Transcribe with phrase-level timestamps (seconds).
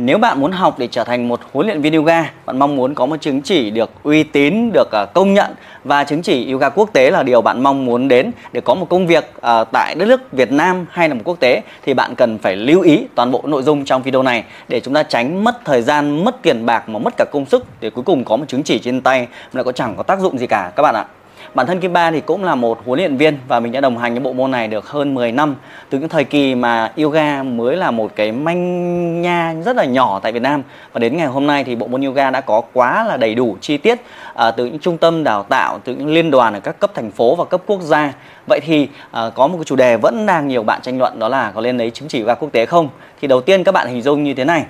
[0.00, 2.94] Nếu bạn muốn học để trở thành một huấn luyện viên yoga, bạn mong muốn
[2.94, 5.50] có một chứng chỉ được uy tín, được à, công nhận
[5.84, 8.86] và chứng chỉ yoga quốc tế là điều bạn mong muốn đến để có một
[8.88, 12.14] công việc à, tại đất nước Việt Nam hay là một quốc tế thì bạn
[12.14, 15.44] cần phải lưu ý toàn bộ nội dung trong video này để chúng ta tránh
[15.44, 18.36] mất thời gian, mất tiền bạc mà mất cả công sức để cuối cùng có
[18.36, 20.82] một chứng chỉ trên tay mà lại có chẳng có tác dụng gì cả các
[20.82, 21.04] bạn ạ.
[21.54, 23.98] Bản thân Kim Ba thì cũng là một huấn luyện viên và mình đã đồng
[23.98, 25.56] hành với bộ môn này được hơn 10 năm.
[25.90, 30.20] Từ những thời kỳ mà yoga mới là một cái manh nha rất là nhỏ
[30.22, 30.62] tại Việt Nam
[30.92, 33.56] và đến ngày hôm nay thì bộ môn yoga đã có quá là đầy đủ
[33.60, 33.98] chi tiết
[34.34, 37.10] à, từ những trung tâm đào tạo, từ những liên đoàn ở các cấp thành
[37.10, 38.12] phố và cấp quốc gia.
[38.46, 41.28] Vậy thì à, có một cái chủ đề vẫn đang nhiều bạn tranh luận đó
[41.28, 42.88] là có nên lấy chứng chỉ yoga quốc tế không?
[43.20, 44.64] Thì đầu tiên các bạn hình dung như thế này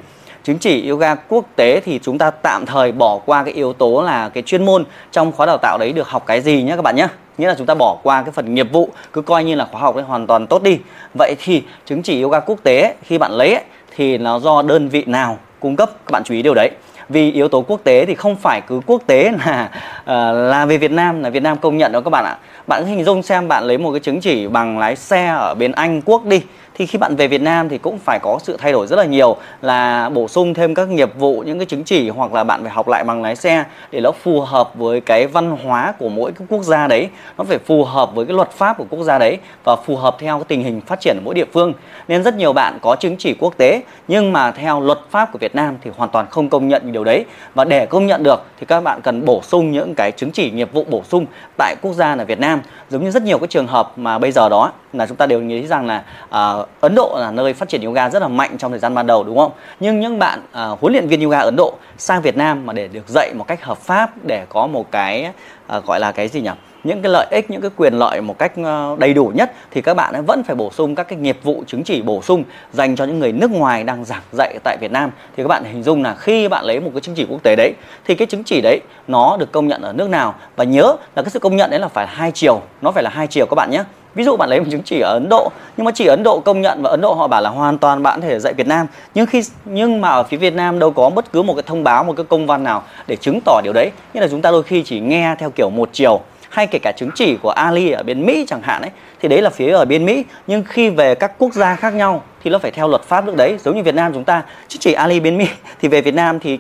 [0.44, 4.02] chứng chỉ yoga quốc tế thì chúng ta tạm thời bỏ qua cái yếu tố
[4.02, 6.82] là cái chuyên môn trong khóa đào tạo đấy được học cái gì nhé các
[6.82, 9.54] bạn nhé nghĩa là chúng ta bỏ qua cái phần nghiệp vụ cứ coi như
[9.54, 10.78] là khóa học đấy hoàn toàn tốt đi.
[11.14, 13.64] Vậy thì chứng chỉ yoga quốc tế khi bạn lấy ấy,
[13.96, 15.90] thì nó do đơn vị nào cung cấp?
[16.06, 16.70] Các bạn chú ý điều đấy.
[17.08, 20.06] Vì yếu tố quốc tế thì không phải cứ quốc tế là uh,
[20.50, 22.36] là về Việt Nam là Việt Nam công nhận đó các bạn ạ.
[22.66, 25.72] Bạn hình dung xem bạn lấy một cái chứng chỉ bằng lái xe ở bên
[25.72, 26.42] Anh quốc đi
[26.78, 29.04] thì khi bạn về Việt Nam thì cũng phải có sự thay đổi rất là
[29.04, 32.62] nhiều là bổ sung thêm các nghiệp vụ những cái chứng chỉ hoặc là bạn
[32.62, 36.08] phải học lại bằng lái xe để nó phù hợp với cái văn hóa của
[36.08, 37.08] mỗi cái quốc gia đấy.
[37.38, 40.16] Nó phải phù hợp với cái luật pháp của quốc gia đấy và phù hợp
[40.18, 41.72] theo cái tình hình phát triển ở mỗi địa phương.
[42.08, 45.38] Nên rất nhiều bạn có chứng chỉ quốc tế nhưng mà theo luật pháp của
[45.38, 47.24] Việt Nam thì hoàn toàn không công nhận điều đấy.
[47.54, 50.50] Và để công nhận được thì các bạn cần bổ sung những cái chứng chỉ
[50.50, 52.60] nghiệp vụ bổ sung tại quốc gia là Việt Nam.
[52.88, 55.40] Giống như rất nhiều cái trường hợp mà bây giờ đó là chúng ta đều
[55.40, 58.70] nghĩ rằng là uh, Ấn Độ là nơi phát triển yoga rất là mạnh trong
[58.70, 59.52] thời gian ban đầu đúng không?
[59.80, 62.88] Nhưng những bạn à, huấn luyện viên yoga Ấn Độ sang Việt Nam mà để
[62.88, 65.32] được dạy một cách hợp pháp để có một cái
[65.66, 66.50] à, gọi là cái gì nhỉ?
[66.84, 69.82] những cái lợi ích những cái quyền lợi một cách ờ, đầy đủ nhất thì
[69.82, 72.96] các bạn vẫn phải bổ sung các cái nghiệp vụ chứng chỉ bổ sung dành
[72.96, 75.82] cho những người nước ngoài đang giảng dạy tại Việt Nam thì các bạn hình
[75.82, 77.72] dung là khi bạn lấy một cái chứng chỉ quốc tế đấy
[78.04, 81.22] thì cái chứng chỉ đấy nó được công nhận ở nước nào và nhớ là
[81.22, 83.54] cái sự công nhận đấy là phải hai chiều nó phải là hai chiều các
[83.54, 83.84] bạn nhé
[84.14, 86.40] ví dụ bạn lấy một chứng chỉ ở Ấn Độ, nhưng mà chỉ Ấn Độ
[86.40, 88.86] công nhận và Ấn Độ họ bảo là hoàn toàn bạn thể dạy Việt Nam.
[89.14, 91.84] Nhưng khi, nhưng mà ở phía Việt Nam đâu có bất cứ một cái thông
[91.84, 93.90] báo, một cái công văn nào để chứng tỏ điều đấy.
[94.14, 96.92] Như là chúng ta đôi khi chỉ nghe theo kiểu một chiều, hay kể cả
[96.96, 98.90] chứng chỉ của Ali ở bên Mỹ chẳng hạn ấy.
[99.20, 100.24] Thì đấy là phía ở bên Mỹ.
[100.46, 103.36] Nhưng khi về các quốc gia khác nhau thì nó phải theo luật pháp nước
[103.36, 103.56] đấy.
[103.64, 105.48] Giống như Việt Nam chúng ta chứng chỉ Ali bên Mỹ.
[105.80, 106.58] Thì về Việt Nam thì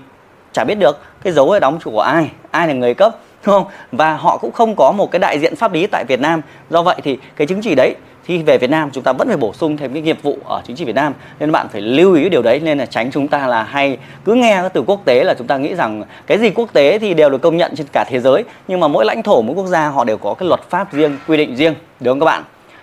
[0.52, 2.30] chả biết được cái dấu ấy đóng chủ của ai.
[2.50, 3.16] Ai là người cấp?
[3.46, 3.64] Đúng không?
[3.92, 6.42] Và họ cũng không có một cái đại diện pháp lý tại Việt Nam.
[6.70, 7.94] Do vậy thì cái chứng chỉ đấy,
[8.24, 10.62] khi về Việt Nam chúng ta vẫn phải bổ sung thêm cái nghiệp vụ ở
[10.66, 11.14] chứng chỉ Việt Nam.
[11.38, 14.34] Nên bạn phải lưu ý điều đấy, nên là tránh chúng ta là hay cứ
[14.34, 17.14] nghe cái từ quốc tế là chúng ta nghĩ rằng cái gì quốc tế thì
[17.14, 18.44] đều được công nhận trên cả thế giới.
[18.68, 21.16] Nhưng mà mỗi lãnh thổ, mỗi quốc gia họ đều có cái luật pháp riêng,
[21.28, 22.42] quy định riêng, đúng không các bạn?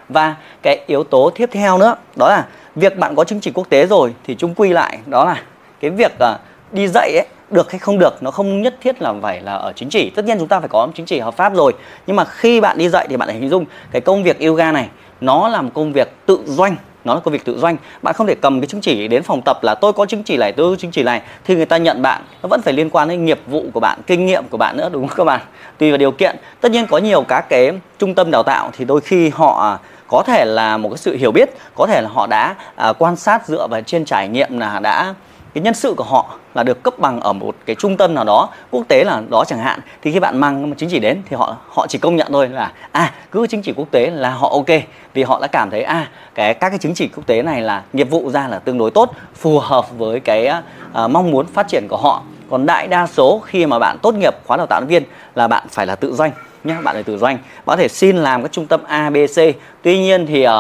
[0.10, 2.46] Và cái yếu tố tiếp theo nữa, đó là
[2.76, 4.98] việc bạn có chứng chỉ quốc tế rồi thì chung quy lại.
[5.06, 5.42] Đó là
[5.80, 6.38] cái việc à,
[6.72, 9.74] đi dạy ấy được hay không được nó không nhất thiết là phải là ở
[9.76, 11.74] chính chỉ tất nhiên chúng ta phải có chứng chỉ hợp pháp rồi
[12.08, 14.72] nhưng mà khi bạn đi dạy thì bạn hãy hình dung cái công việc yoga
[14.72, 14.90] này
[15.22, 17.78] nó là một công việc tự doanh nó là công việc tự doanh.
[18.02, 20.38] Bạn không thể cầm cái chứng chỉ đến phòng tập là tôi có chứng chỉ
[20.38, 22.22] này tôi có chứng chỉ này thì người ta nhận bạn.
[22.44, 24.90] Nó vẫn phải liên quan đến nghiệp vụ của bạn kinh nghiệm của bạn nữa
[24.92, 25.42] đúng không các bạn?
[25.78, 26.36] Tùy vào điều kiện.
[26.62, 29.78] Tất nhiên có nhiều các cái trung tâm đào tạo thì đôi khi họ à,
[30.08, 33.16] có thể là một cái sự hiểu biết có thể là họ đã à, quan
[33.16, 35.14] sát dựa vào trên trải nghiệm là đã
[35.56, 38.24] cái nhân sự của họ là được cấp bằng ở một cái trung tâm nào
[38.24, 41.22] đó quốc tế là đó chẳng hạn thì khi bạn mang một chứng chỉ đến
[41.30, 44.30] thì họ họ chỉ công nhận thôi là à cứ chứng chỉ quốc tế là
[44.30, 44.66] họ ok
[45.14, 47.84] vì họ đã cảm thấy à cái các cái chứng chỉ quốc tế này là
[47.94, 51.68] nghiệp vụ ra là tương đối tốt phù hợp với cái uh, mong muốn phát
[51.68, 52.22] triển của họ.
[52.50, 55.04] Còn đại đa số khi mà bạn tốt nghiệp khóa đào tạo viên
[55.36, 56.32] là bạn phải là tự doanh
[56.64, 57.36] nhé bạn phải tự doanh.
[57.36, 59.40] Bạn có thể xin làm các trung tâm A B C.
[59.82, 60.52] Tuy nhiên thì uh,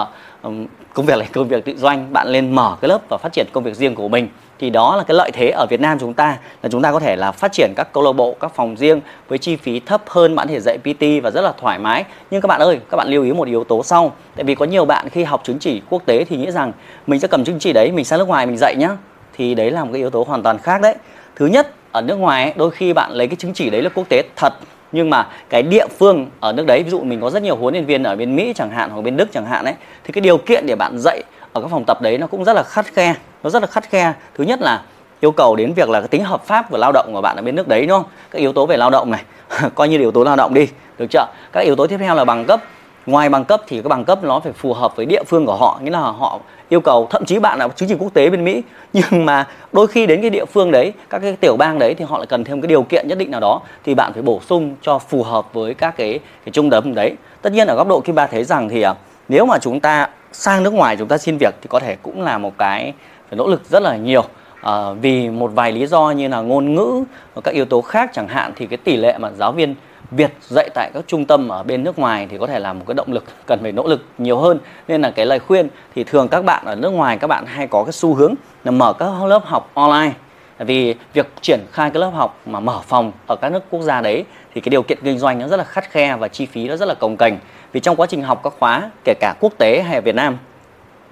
[0.94, 3.47] công việc là công việc tự doanh bạn lên mở cái lớp và phát triển
[3.53, 4.27] công việc riêng của mình
[4.60, 7.00] thì đó là cái lợi thế ở Việt Nam chúng ta, là chúng ta có
[7.00, 10.02] thể là phát triển các câu lạc bộ, các phòng riêng với chi phí thấp
[10.08, 12.04] hơn bạn có thể dạy PT và rất là thoải mái.
[12.32, 14.12] Nhưng các bạn ơi, các bạn lưu ý một yếu tố sau.
[14.36, 16.72] Tại vì có nhiều bạn khi học chứng chỉ quốc tế thì nghĩ rằng
[17.08, 18.90] mình sẽ cầm chứng chỉ đấy, mình sang nước ngoài mình dạy nhá.
[19.34, 20.96] Thì đấy là một cái yếu tố hoàn toàn khác đấy.
[21.36, 24.10] Thứ nhất, ở nước ngoài đôi khi bạn lấy cái chứng chỉ đấy là quốc
[24.10, 24.54] tế thật.
[24.92, 27.74] Nhưng mà cái địa phương ở nước đấy, ví dụ mình có rất nhiều huấn
[27.74, 29.74] luyện viên ở bên Mỹ chẳng hạn, hoặc bên Đức chẳng hạn ấy,
[30.04, 31.24] thì cái điều kiện để bạn dạy
[31.54, 33.89] ở các phòng tập đấy nó cũng rất là khắt khe nó rất là khắt
[33.89, 34.13] khe.
[34.38, 34.81] Thứ nhất là
[35.19, 37.42] yêu cầu đến việc là cái tính hợp pháp của lao động của bạn ở
[37.42, 38.12] bên nước đấy, đúng không?
[38.31, 39.24] Các yếu tố về lao động này,
[39.75, 41.25] coi như yếu tố lao động đi, được chưa?
[41.51, 42.62] Các yếu tố tiếp theo là bằng cấp.
[43.06, 45.56] Ngoài bằng cấp thì cái bằng cấp nó phải phù hợp với địa phương của
[45.56, 46.39] họ, nghĩa là họ
[46.69, 48.62] yêu cầu, thậm chí bạn là chứng chỉ quốc tế bên Mỹ,
[48.94, 52.06] nhưng mà đôi khi đến cái địa phương đấy, các cái tiểu bang đấy thì
[52.06, 54.41] họ lại cần thêm cái điều kiện nhất định nào đó, thì bạn phải bổ
[54.48, 57.15] sung cho phù hợp với các cái cái trung tâm đấy.
[57.41, 58.95] Tất nhiên ở góc độ kim ba thấy rằng thì à,
[59.30, 62.21] nếu mà chúng ta sang nước ngoài, chúng ta xin việc thì có thể cũng
[62.21, 62.94] là một cái
[63.30, 64.24] phải nỗ lực rất là nhiều.
[64.62, 68.10] À, vì một vài lý do như là ngôn ngữ và các yếu tố khác
[68.13, 69.75] chẳng hạn thì cái tỷ lệ mà giáo viên
[70.12, 72.83] Việt dạy tại các trung tâm ở bên nước ngoài thì có thể là một
[72.88, 74.60] cái động lực cần phải nỗ lực nhiều hơn.
[74.88, 77.68] Nên là cái lời khuyên thì thường các bạn ở nước ngoài các bạn hay
[77.68, 78.33] có cái xu hướng
[78.63, 80.12] là mở các lớp học online.
[80.60, 84.01] Vì việc triển khai cái lớp học mà mở phòng ở các nước quốc gia
[84.01, 86.68] đấy thì cái điều kiện kinh doanh nó rất là khắt khe và chi phí
[86.68, 87.33] nó rất là cồng kềnh
[87.72, 90.38] vì trong quá trình học các khóa kể cả quốc tế hay ở Việt Nam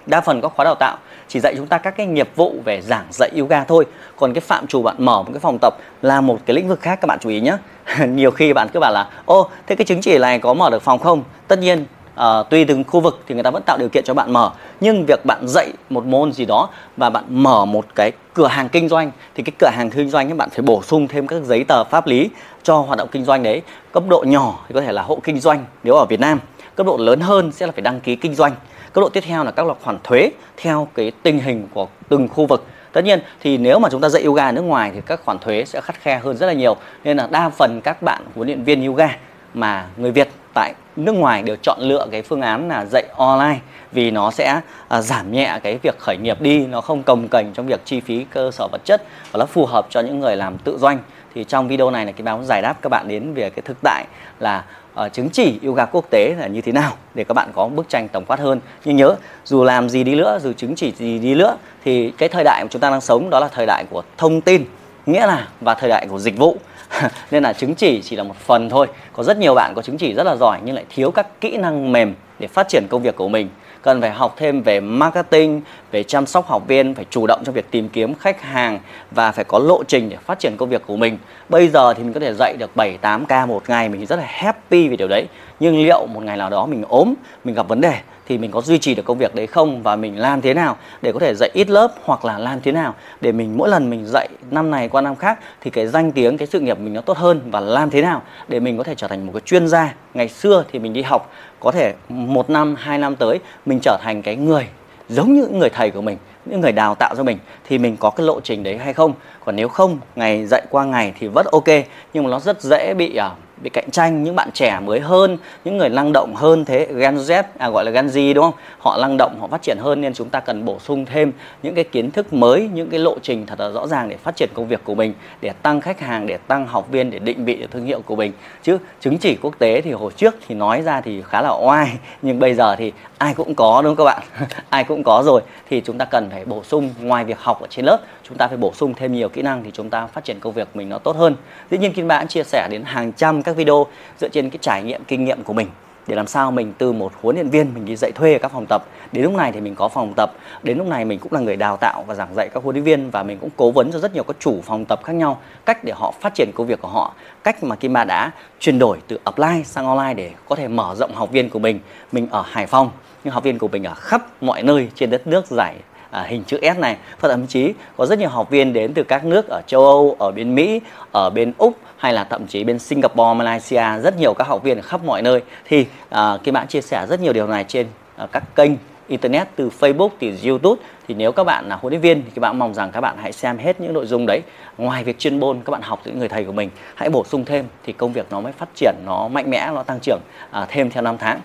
[0.05, 0.97] đa phần các khóa đào tạo
[1.27, 3.85] chỉ dạy chúng ta các cái nghiệp vụ về giảng dạy yoga thôi.
[4.15, 6.81] Còn cái phạm trù bạn mở một cái phòng tập là một cái lĩnh vực
[6.81, 7.57] khác các bạn chú ý nhé
[8.07, 10.81] nhiều khi bạn cứ bảo là ô thế cái chứng chỉ này có mở được
[10.81, 11.23] phòng không?
[11.47, 11.85] Tất nhiên
[12.19, 14.51] uh, tùy từng khu vực thì người ta vẫn tạo điều kiện cho bạn mở.
[14.81, 18.69] Nhưng việc bạn dạy một môn gì đó và bạn mở một cái cửa hàng
[18.69, 21.43] kinh doanh thì cái cửa hàng kinh doanh ấy bạn phải bổ sung thêm các
[21.43, 22.29] giấy tờ pháp lý
[22.63, 23.61] cho hoạt động kinh doanh đấy.
[23.91, 26.39] Cấp độ nhỏ thì có thể là hộ kinh doanh nếu ở Việt Nam.
[26.75, 28.51] Cấp độ lớn hơn sẽ là phải đăng ký kinh doanh
[28.93, 32.27] cấp độ tiếp theo là các loại khoản thuế theo cái tình hình của từng
[32.27, 32.65] khu vực.
[32.91, 35.39] Tất nhiên thì nếu mà chúng ta dạy yoga ở nước ngoài thì các khoản
[35.39, 36.75] thuế sẽ khắt khe hơn rất là nhiều.
[37.03, 39.09] Nên là đa phần các bạn huấn luyện viên yoga
[39.53, 43.59] mà người Việt tại nước ngoài đều chọn lựa cái phương án là dạy online
[43.91, 47.53] vì nó sẽ à, giảm nhẹ cái việc khởi nghiệp đi nó không cồng cành
[47.53, 50.35] trong việc chi phí cơ sở vật chất và nó phù hợp cho những người
[50.35, 50.99] làm tự doanh.
[51.35, 53.77] Thì trong video này là cái báo giải đáp các bạn đến về cái thực
[53.83, 54.05] tại
[54.39, 54.63] là
[55.01, 57.89] uh, chứng chỉ yoga quốc tế là như thế nào để các bạn có bức
[57.89, 58.59] tranh tổng quát hơn.
[58.85, 62.29] Nhưng nhớ dù làm gì đi nữa dù chứng chỉ gì đi nữa thì cái
[62.29, 64.65] thời đại mà chúng ta đang sống đó là thời đại của thông tin
[65.05, 66.57] nghĩa là và thời đại của dịch vụ.
[67.31, 68.87] Nên là chứng chỉ chỉ là một phần thôi.
[69.13, 71.57] Có rất nhiều bạn có chứng chỉ rất là giỏi nhưng lại thiếu các kỹ
[71.57, 73.49] năng mềm để phát triển công việc của mình
[73.83, 77.55] cần phải học thêm về marketing, về chăm sóc học viên, phải chủ động trong
[77.55, 78.79] việc tìm kiếm khách hàng
[79.11, 81.17] và phải có lộ trình để phát triển công việc của mình.
[81.49, 84.15] Bây giờ thì mình có thể dạy được 7 8 ca một ngày, mình rất
[84.15, 85.25] là happy vì điều đấy.
[85.59, 87.13] Nhưng liệu một ngày nào đó mình ốm,
[87.43, 87.93] mình gặp vấn đề
[88.27, 90.77] thì mình có duy trì được công việc đấy không và mình làm thế nào
[91.01, 93.89] để có thể dạy ít lớp hoặc là làm thế nào để mình mỗi lần
[93.89, 96.93] mình dạy năm này qua năm khác thì cái danh tiếng cái sự nghiệp mình
[96.93, 99.41] nó tốt hơn và làm thế nào để mình có thể trở thành một cái
[99.45, 99.93] chuyên gia.
[100.13, 103.97] Ngày xưa thì mình đi học có thể một năm hai năm tới mình trở
[104.01, 104.67] thành cái người
[105.09, 107.37] giống như những người thầy của mình những người đào tạo cho mình
[107.67, 109.13] thì mình có cái lộ trình đấy hay không?
[109.45, 111.67] Còn nếu không ngày dạy qua ngày thì vẫn ok
[112.13, 115.37] nhưng mà nó rất dễ bị uh, bị cạnh tranh, những bạn trẻ mới hơn,
[115.65, 118.53] những người năng động hơn thế, Gen Z à gọi là Gen Z đúng không?
[118.79, 121.31] Họ năng động, họ phát triển hơn nên chúng ta cần bổ sung thêm
[121.63, 124.35] những cái kiến thức mới, những cái lộ trình thật là rõ ràng để phát
[124.35, 127.45] triển công việc của mình, để tăng khách hàng, để tăng học viên, để định
[127.45, 128.31] vị được thương hiệu của mình.
[128.63, 131.91] Chứ chứng chỉ quốc tế thì hồi trước thì nói ra thì khá là oai,
[132.21, 134.23] nhưng bây giờ thì ai cũng có đúng không các bạn?
[134.69, 137.67] Ai cũng có rồi, thì chúng ta cần phải bổ sung ngoài việc học ở
[137.69, 140.23] trên lớp chúng ta phải bổ sung thêm nhiều kỹ năng thì chúng ta phát
[140.23, 141.35] triển công việc mình nó tốt hơn.
[141.71, 143.85] Dĩ nhiên Kim Bạn chia sẻ đến hàng trăm các video
[144.21, 145.67] dựa trên cái trải nghiệm, kinh nghiệm của mình
[146.07, 148.51] để làm sao mình từ một huấn luyện viên mình đi dạy thuê ở các
[148.51, 148.85] phòng tập.
[149.11, 150.31] Đến lúc này thì mình có phòng tập,
[150.63, 152.83] đến lúc này mình cũng là người đào tạo và giảng dạy các huấn luyện
[152.83, 155.39] viên và mình cũng cố vấn cho rất nhiều các chủ phòng tập khác nhau
[155.65, 158.79] cách để họ phát triển công việc của họ, cách mà Kim Ba đã chuyển
[158.79, 161.79] đổi từ offline sang online để có thể mở rộng học viên của mình
[162.11, 162.89] mình ở Hải Phòng,
[163.23, 165.75] nhưng học viên của mình ở khắp mọi nơi trên đất nước giải
[166.13, 166.97] à, hình chữ S này.
[167.19, 170.15] Và thậm chí có rất nhiều học viên đến từ các nước ở châu Âu,
[170.19, 170.81] ở bên Mỹ,
[171.11, 174.77] ở bên Úc hay là thậm chí bên Singapore, Malaysia rất nhiều các học viên
[174.77, 175.41] ở khắp mọi nơi.
[175.65, 178.71] Thì à, cái bạn chia sẻ rất nhiều điều này trên à, các kênh
[179.07, 180.81] internet từ Facebook từ YouTube.
[181.07, 183.15] Thì nếu các bạn là huấn luyện viên thì các bạn mong rằng các bạn
[183.21, 184.41] hãy xem hết những nội dung đấy.
[184.77, 187.23] Ngoài việc chuyên môn các bạn học từ những người thầy của mình hãy bổ
[187.23, 190.19] sung thêm thì công việc nó mới phát triển nó mạnh mẽ nó tăng trưởng
[190.51, 191.39] à, thêm theo năm tháng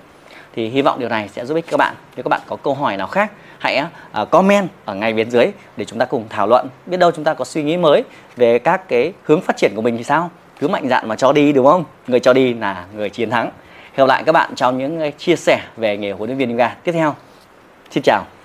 [0.55, 1.95] thì hy vọng điều này sẽ giúp ích các bạn.
[2.17, 3.83] Nếu các bạn có câu hỏi nào khác hãy
[4.23, 7.25] uh, comment ở ngay bên dưới để chúng ta cùng thảo luận biết đâu chúng
[7.25, 8.05] ta có suy nghĩ mới
[8.37, 10.31] về các cái hướng phát triển của mình thì sao?
[10.61, 11.85] Cứ mạnh dạn mà cho đi đúng không?
[12.07, 13.51] Người cho đi là người chiến thắng.
[13.93, 16.69] Hẹn gặp lại các bạn trong những chia sẻ về nghề huấn luyện viên yoga.
[16.85, 17.15] Tiếp theo
[17.91, 18.38] xin chào.